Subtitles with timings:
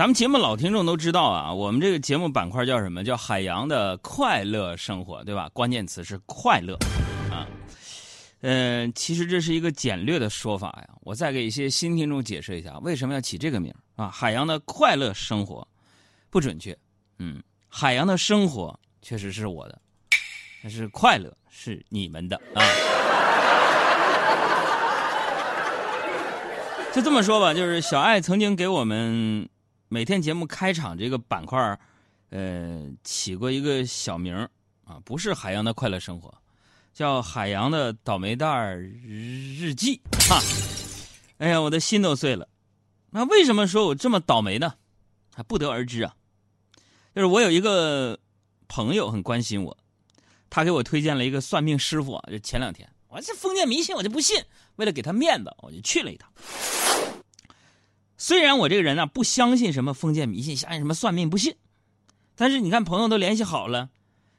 [0.00, 3.04] 咱们节目老听众都知道啊，我们这个节目板块叫什么？
[3.04, 5.50] 叫海洋的快乐生活，对吧？
[5.52, 6.74] 关键词是快乐
[7.30, 7.46] 啊。
[8.40, 10.88] 嗯，其实这是一个简略的说法呀。
[11.02, 14.08] 我再给一些新听众解释一下，为什么要起这个名啊？
[14.08, 15.68] 海洋的快乐生活
[16.30, 16.74] 不准确，
[17.18, 19.78] 嗯，海洋的生活确实是我的，
[20.62, 22.64] 但是快乐是你们的啊。
[26.90, 29.46] 就这么说吧，就是小爱曾经给我们
[29.92, 31.58] 每天节目开场这个板块
[32.28, 34.32] 呃，起过一个小名
[34.84, 36.32] 啊，不是海洋的快乐生活。
[36.94, 40.40] 叫海洋的倒霉蛋日记，哈，
[41.38, 42.48] 哎呀，我的心都碎了。
[43.10, 44.72] 那为什么说我这么倒霉呢？
[45.34, 46.14] 还不得而知啊。
[47.12, 48.16] 就是我有一个
[48.68, 49.76] 朋友很关心我，
[50.48, 52.30] 他给我推荐了一个算命师傅啊。
[52.30, 54.40] 就前两天，我这封建迷信我就不信，
[54.76, 56.30] 为了给他面子，我就去了一趟。
[58.20, 61.56] 虽然我这个人呢不相信什么封建迷信，相信什么算命不信，
[62.34, 63.88] 但是你看朋友都联系好了，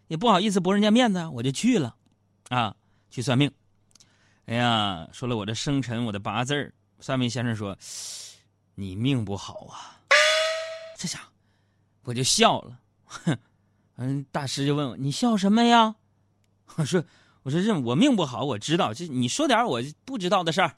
[0.08, 1.96] 也不好意思驳人家面子，我就去了。
[2.50, 2.76] 啊，
[3.10, 3.52] 去算命，
[4.46, 7.76] 哎呀，说了我的生辰，我的八字算命先生说，
[8.76, 9.98] 你命不好啊。
[10.96, 11.20] 这下
[12.04, 13.36] 我就笑了，哼，
[13.96, 15.96] 嗯，大师就问我，你笑什么呀？
[16.76, 17.04] 我说，
[17.42, 20.76] 我说这我命不好，我知道，这你说点我不知道的事儿。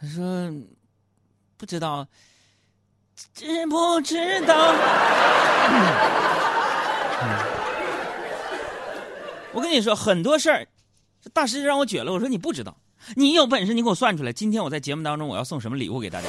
[0.00, 0.50] 他说，
[1.56, 2.06] 不知道。
[3.34, 4.56] 知不知道？
[9.52, 10.66] 我跟你说很多事儿，
[11.34, 12.12] 大师让我绝了。
[12.12, 12.74] 我说你不知道，
[13.14, 14.32] 你有本事你给我算出来。
[14.32, 16.28] 今天我在节目当中我要送什么礼物给大家？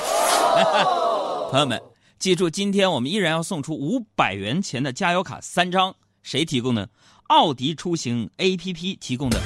[1.50, 1.82] 朋友们，
[2.20, 5.96] 记住，今天我们依然要送出五百元钱的加油卡三张。
[6.24, 6.88] 谁提供呢？
[7.28, 9.40] 奥迪出行 APP 提供的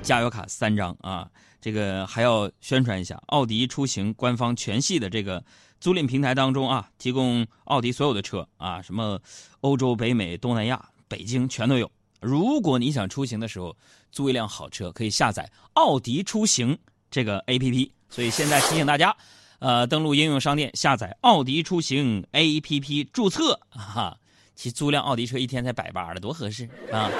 [0.00, 1.28] 加油卡三张啊！
[1.64, 5.42] 这个还要宣传一下，奥迪出行官方全系的这个。
[5.80, 9.18] 租赁平台当中啊，提供奥迪所有的车啊，什么
[9.60, 11.90] 欧洲、北美、东南亚、北京全都有。
[12.20, 13.74] 如果你想出行的时候
[14.10, 16.78] 租一辆好车，可以下载奥迪出行
[17.10, 17.90] 这个 APP。
[18.10, 19.16] 所以现在提醒大家，
[19.58, 24.18] 呃，登录应用商店下载奥迪出行 APP 注册啊。
[24.54, 27.10] 其租辆奥迪车一天才百八的，多合适啊！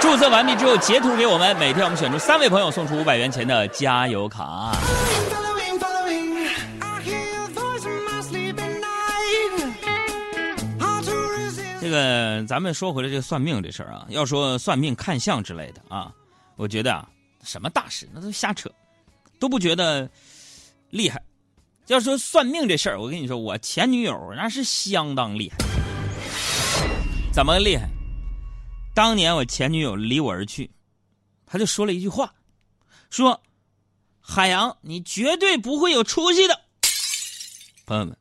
[0.00, 4.72] 注册完毕之后截图给我们，每天我们选出三位朋友送出五百元钱的加油卡。
[11.80, 16.12] 这个咱们说回来，这个算命这事儿啊，要说算命看相之类的啊，
[16.56, 17.08] 我觉得啊，
[17.44, 18.70] 什么大师那都瞎扯，
[19.38, 20.08] 都不觉得
[20.90, 21.22] 厉害。
[21.88, 25.71] 要说算命这事儿，我跟你说，我前女友那是相当厉害。
[27.32, 27.88] 怎么厉害？
[28.94, 30.70] 当年我前女友离我而去，
[31.46, 32.34] 他就说了一句话，
[33.08, 33.42] 说
[34.20, 36.60] ：“海洋，你绝对不会有出息的。”
[37.86, 38.14] 朋友们。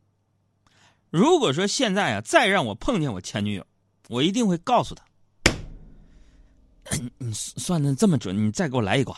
[1.10, 3.66] 如果说现在啊，再让我碰见我前女友，
[4.08, 5.04] 我一定会告诉她
[7.20, 9.18] ：“你算的这么准，你再给我来一卦。”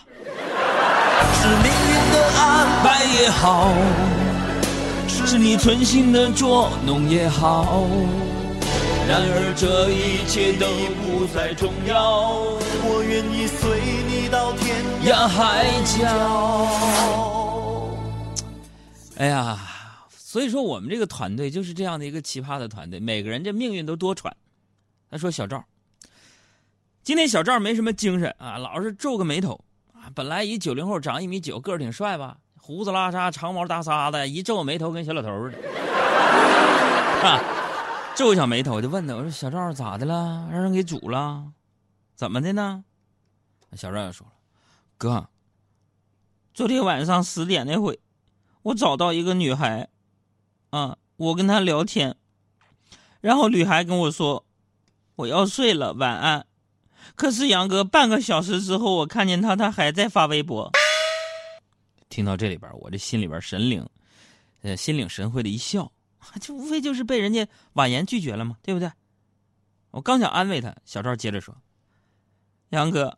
[1.36, 3.72] 是命运的安排也好，
[5.08, 7.86] 是你存心的捉弄也好，
[9.08, 10.66] 然而这一切都
[11.04, 12.58] 不再重要。
[12.86, 15.98] 我愿意随你到天涯海角。
[19.18, 19.60] 哎呀！
[20.10, 24.32] 所以说，我们这个团队就是这样的一个奇葩的团队，每个人这命运都多舛。
[25.12, 25.64] 他说：“小赵，
[27.04, 29.64] 今天小赵没什么精神啊，老是皱个眉头
[29.94, 30.10] 啊。
[30.16, 35.58] 本来一九零后，长一米九，个儿挺帅吧，胡子拉碴，长毛大撒的，一皱眉头跟小老头似的。
[37.30, 37.40] 啊，
[38.16, 40.48] 皱小眉头，我就问他，我说小赵咋的了？
[40.52, 41.52] 让人给煮了？
[42.16, 42.84] 怎么的呢？
[43.76, 44.34] 小赵也说了，
[45.00, 45.28] 哥，
[46.54, 48.00] 昨天晚上十点那会，
[48.62, 49.90] 我找到一个女孩。”
[50.70, 52.16] 啊，我跟她聊天，
[53.20, 54.46] 然后女孩跟我说
[55.18, 56.46] ：“我要睡了，晚安。”
[57.16, 60.72] 可是杨哥，半个小时之后，我看见他，他还在发微博。
[62.10, 63.88] 听到这里边，我这心里边神领，
[64.62, 65.92] 呃，心领神会的一笑，
[66.42, 68.92] 这无非就是被人家婉言拒绝了嘛，对不对？
[69.92, 71.56] 我刚想安慰他，小赵接着说
[72.70, 73.18] ：“杨哥，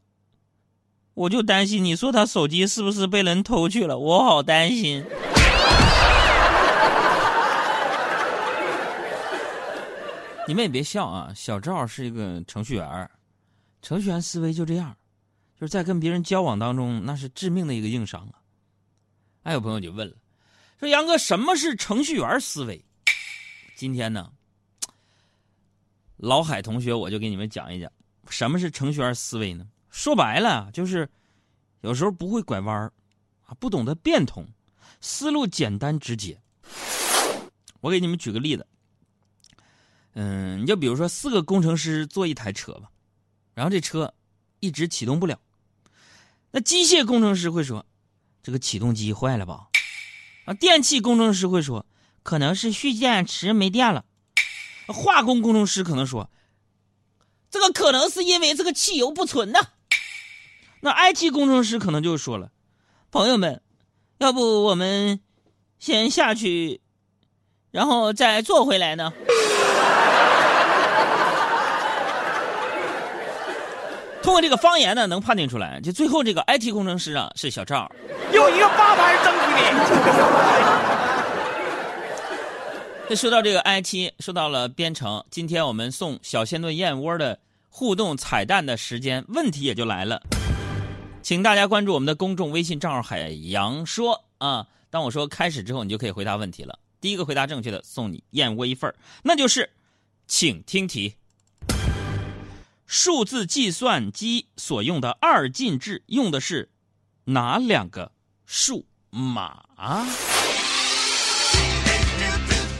[1.13, 5.05] 我就担心你说他手机是不是被人偷去了，我好担心。”
[10.47, 11.33] 你们也别笑啊！
[11.35, 13.09] 小赵是一个程序员，
[13.81, 14.95] 程序员思维就这样，
[15.59, 18.37] 就是在跟别人交往当中，那是致命的一个硬伤啊。
[19.43, 20.15] 还有朋友就问了，
[20.79, 22.85] 说杨哥，什么是程序员思维？
[23.75, 24.31] 今天呢，
[26.15, 27.91] 老海同学我就给你们讲一讲，
[28.29, 29.67] 什么是程序员思维呢？
[29.89, 31.09] 说白了就是
[31.81, 32.89] 有时候不会拐弯
[33.45, 34.47] 啊，不懂得变通，
[35.01, 36.39] 思路简单直接。
[37.81, 38.65] 我给你们举个例子，
[40.13, 42.89] 嗯，你就比如说四个工程师坐一台车吧，
[43.53, 44.13] 然后这车
[44.61, 45.37] 一直启动不了，
[46.51, 47.85] 那机械工程师会说，
[48.41, 49.67] 这个启动机坏了吧？
[50.45, 51.85] 啊，电气工程师会说，
[52.25, 54.03] 可能是蓄电池没电了。
[54.87, 56.31] 化工工程师可能说，
[57.51, 59.59] 这个可能是因为这个汽油不纯呢。
[60.81, 62.49] 那 IT 工程师可能就说了，
[63.11, 63.61] 朋友们，
[64.17, 65.19] 要不我们
[65.77, 66.81] 先下去。
[67.69, 69.13] 然后再坐回来呢？
[74.23, 77.87] 通过这个方言呢，能判定出来，就最后这个 IT 工程师啊是小赵，
[78.33, 79.37] 有一个八百争取
[80.89, 80.94] 你。
[83.07, 90.23] 那说到这个 IT，说到了编程，今天我们送小鲜炖燕窝的互动彩蛋的时间，问题也就来了，
[91.21, 96.79] 请大家关注我们的公众微信账号“海洋说”啊，当我说开始之后，你就可以回答问题了。
[96.99, 98.91] 第一个回答正确的，送你燕窝一份
[99.21, 99.69] 那就是，
[100.25, 101.13] 请听题：
[102.87, 106.69] 数字计算机所用的二进制用的是
[107.25, 108.11] 哪两个
[108.47, 109.63] 数码？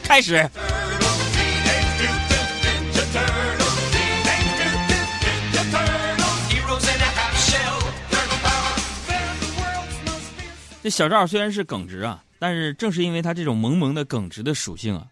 [0.06, 0.48] 开始。
[10.82, 12.22] 这小赵虽然是耿直啊。
[12.38, 15.06] 但是正是因为他这种萌萌的耿直的属性啊，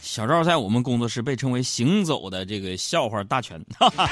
[0.00, 3.62] 小赵在我们工作室被称为行走的这个笑话大全。
[3.78, 4.10] 哈哈，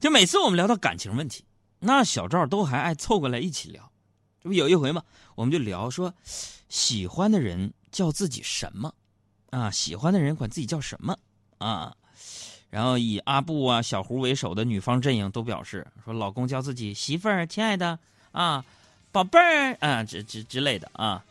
[0.00, 1.44] 就每次我们聊到感情问题，
[1.78, 3.88] 那小赵都还爱凑过来一起聊。
[4.42, 5.00] 这不有一回嘛，
[5.36, 6.12] 我们就聊说，
[6.68, 8.92] 喜欢的人叫自己什么
[9.52, 9.70] 啊？
[9.70, 11.16] 喜欢的人管自己叫什么
[11.58, 11.94] 啊？
[12.70, 17.98] 然后以阿布啊、小胡为首的女方阵营都表示说，老公叫自己媳妇儿、亲爱的
[18.30, 18.64] 啊、
[19.10, 21.22] 宝贝儿啊，之之之类的啊。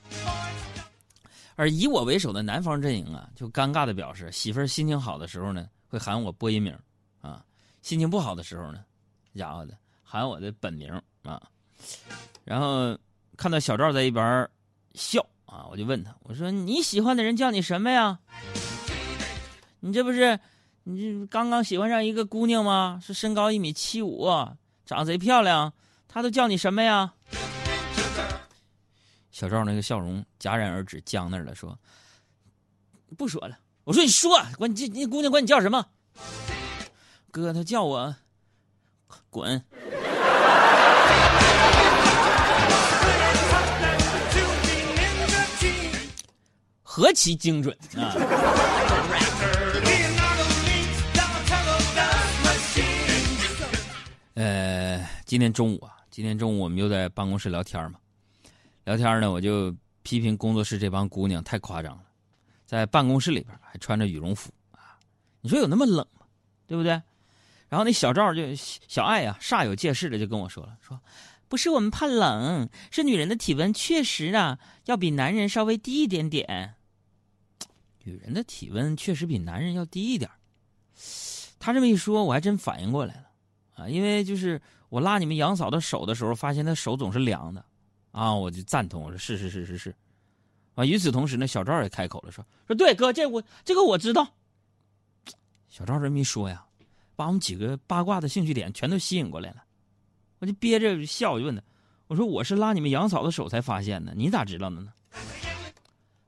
[1.56, 6.78] 而以我为首的男方阵营啊，就尴尬的表示，媳妇儿心情好的时候呢，会喊我播音名
[7.22, 7.44] 啊；
[7.82, 8.86] 心情不好的时候呢，
[9.36, 10.90] 家伙的喊我的本名
[11.24, 11.42] 啊。
[12.44, 12.96] 然后
[13.36, 14.48] 看到小赵在一边
[14.94, 18.20] 笑啊，我就问他，我说你喜欢的人叫你什么呀？
[19.82, 20.40] 你这不是
[20.84, 23.02] 你这刚刚喜欢上一个姑娘吗？
[23.04, 24.30] 是身高一米七五，
[24.86, 25.74] 长得贼漂亮，
[26.08, 27.12] 她都叫你什么呀？
[29.30, 31.78] 小赵那个笑容戛然而止，僵那儿了，说
[33.18, 35.86] ：“不说了。”我说：“你说，管你这姑娘管你叫什么？”
[37.30, 38.16] 哥，她叫我
[39.30, 39.62] 滚。
[46.94, 48.14] 何其精准啊！
[54.34, 57.98] 呃，今天中午啊，今天中午我们又在办公室聊天嘛。
[58.84, 59.74] 聊天呢，我就
[60.04, 62.04] 批评工作室这帮姑娘太夸张了，
[62.66, 65.00] 在办公室里边还穿着羽绒服啊！
[65.40, 66.26] 你说有那么冷吗？
[66.68, 67.02] 对不对？
[67.70, 71.00] 然后那小赵就小爱啊，煞有介事的就跟我说了：“说
[71.48, 76.76] 不是我们怕冷，是女人的体温确实啊要比男人稍微低一点点。
[78.04, 80.30] 女人的体温确实比男人要低一点。”
[81.60, 83.30] 他这么一说，我还真反应过来了
[83.76, 83.88] 啊！
[83.88, 84.60] 因为就是
[84.90, 87.64] 我拉你们杨嫂的手的时候，发现她手总是凉的。
[88.12, 89.96] 啊，我就赞同，我说是是是是是，
[90.76, 94.28] 啊，与此同时呢，小赵也开口了，说说对哥，这我这个我知道。
[95.70, 96.66] 小赵这么一说呀，
[97.16, 99.64] 把我们几个八卦的兴趣点全都吸引过来了，
[100.40, 101.62] 我就憋着笑，我就问他，
[102.08, 104.92] 我说我是拉你们杨嫂的手才发现的，你咋知道的呢？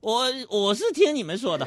[0.04, 1.66] 我我是听你们说的。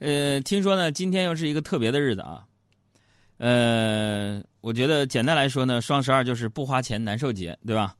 [0.00, 2.44] 呃，听说呢，今天又是一个特别的日子啊。
[3.38, 7.94] 呃，我觉得简单来说呢，双十二就是不花钱难受节，对吧？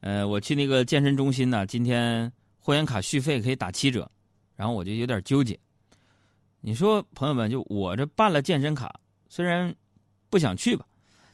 [0.00, 4.10] 呃，我去那个健身中心呢，今天会员卡续费可以打七折，
[4.56, 5.56] 然后我就有点纠结。
[6.60, 8.98] 你说朋友们，就我这办了健身卡，
[9.28, 9.72] 虽然
[10.28, 10.84] 不想去吧，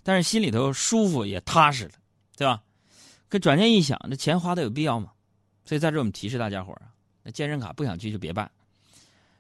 [0.02, 1.92] 但是心里头舒服也踏实了，
[2.37, 2.61] 对吧？
[3.30, 5.12] 可转念一想，那钱花的有必要吗？
[5.64, 6.90] 所以在这我们提示大家伙啊，
[7.22, 8.50] 那健身卡不想去就别办。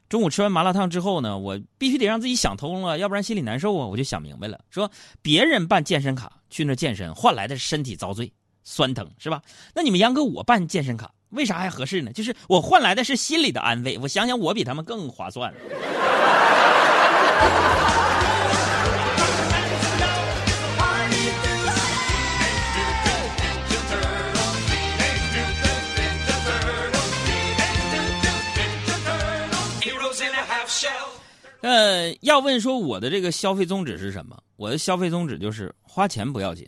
[0.08, 3.86] 中午吃完麻辣烫之后呢，我必须得让自己想通了，要不然心里难受啊。
[3.86, 4.90] 我就想明白了，说
[5.22, 8.32] 别人办健身卡去那健身，换来的是身体遭罪、
[8.62, 9.42] 酸疼，是吧？
[9.74, 12.12] 那你们杨哥我办健身卡，为啥还合适呢？
[12.12, 13.98] 就是我换来的是心里的安慰。
[13.98, 15.52] 我想想，我比他们更划算。
[31.62, 34.42] 呃要问说我的这个消费宗旨是什么？
[34.56, 36.66] 我的消费宗旨就是花钱不要紧，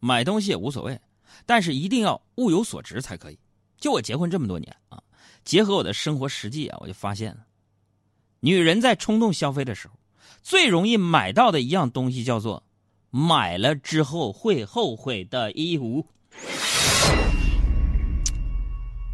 [0.00, 1.00] 买东西也无所谓，
[1.46, 3.38] 但是一定要物有所值才可以。
[3.78, 5.02] 就我结婚这么多年啊，
[5.44, 7.46] 结合我的生活实际啊，我就发现了，
[8.40, 9.94] 女人在冲动消费的时候，
[10.42, 12.62] 最容易买到的一样东西叫做
[13.10, 16.06] 买了之后会后悔的衣服。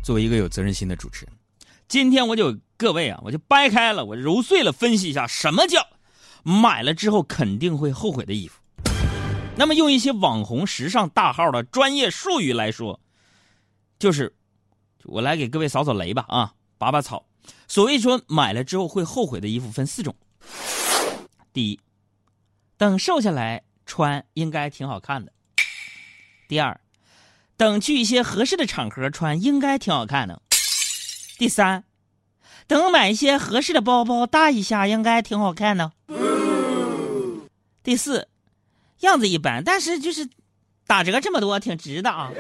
[0.03, 1.35] 作为一个有责任心的主持人，
[1.87, 5.87] 今天我就各位啊，我就掰开了，我揉碎了分析一下，什么叫
[6.43, 8.61] 买了之后肯定会后悔的衣服。
[9.57, 12.99] 那么用一些网红、时尚大号的专业术语来说，
[13.99, 14.35] 就是
[15.05, 17.27] 我来给各位扫扫雷吧啊，拔拔草。
[17.69, 20.17] 所谓说买了之后会后悔的衣服分四种：
[21.53, 21.79] 第一，
[22.77, 25.31] 等瘦下来穿应该挺好看的；
[26.49, 26.81] 第二，
[27.57, 30.41] 等去一些合适的场合穿应该挺好看的；
[31.37, 31.85] 第三，
[32.67, 35.91] 等买一些合适的包包搭一下应该挺好看的；
[37.83, 38.29] 第四，
[39.01, 40.29] 样子一般，但是就是
[40.87, 42.31] 打折这么多，挺值的啊！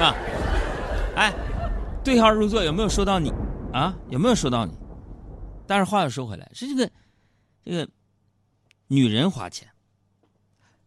[0.00, 0.14] 啊，
[1.14, 1.32] 哎，
[2.02, 3.32] 对号入座，有没有说到你
[3.72, 3.94] 啊？
[4.08, 4.72] 有没有说到你？
[5.66, 6.90] 但是话又说回来，是这个
[7.64, 7.88] 这个
[8.88, 9.68] 女人花钱，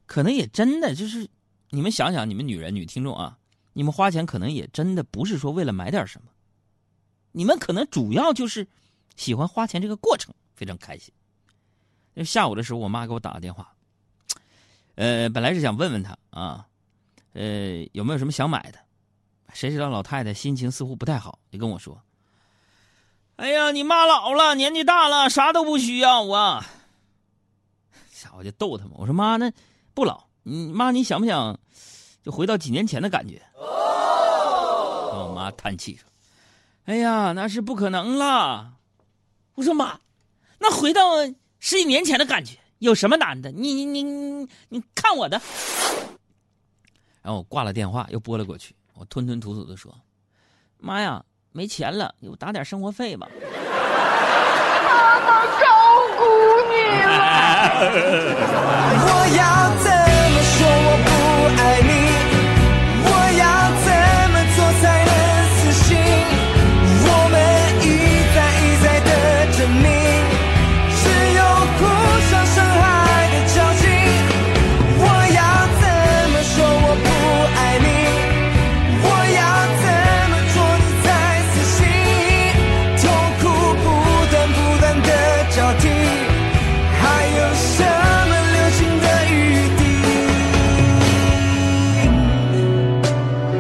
[0.06, 1.30] 可能也真的就是
[1.70, 3.38] 你们想想，你们女人女听众啊，
[3.74, 6.32] 你们花钱可能也真的不是说为了买点什么，
[7.32, 8.68] 你们可能主要就是
[9.16, 11.14] 喜欢花钱这个过程，非常开心。
[12.14, 13.74] 那下午的时候，我妈给我打个电话，
[14.96, 16.68] 呃，本来是想问问她啊，
[17.34, 18.80] 呃，有没有什么想买的？
[19.54, 22.02] 谁知道老太太心情似乎不太好，就跟我说
[23.38, 26.66] ：“哎呀，你妈老了，年纪大了，啥都不需要啊。”
[28.36, 29.52] 我就逗她嘛，我说：“妈，那
[29.94, 31.60] 不老，你妈你想不想
[32.24, 33.42] 就回到几年前的感觉。
[33.56, 36.10] 哦，我妈叹气说
[36.86, 38.74] ：“哎呀，那是不可能了。”
[39.56, 40.00] 我说：“妈，
[40.60, 41.26] 那回到
[41.60, 43.52] 十几年前的感觉有什么难的？
[43.52, 45.42] 你你你你看我的。”
[47.22, 48.76] 然后我挂了电话，又拨了过去。
[48.96, 49.94] 我吞吞吐吐的说
[50.78, 53.28] ：“妈呀，没钱了，给我打点生活费吧。”
[54.86, 55.66] 妈妈照
[56.18, 56.24] 顾
[56.70, 57.12] 你了。
[59.06, 59.42] 我要
[59.84, 59.88] 怎
[60.32, 61.08] 么说我不
[61.62, 61.93] 爱你？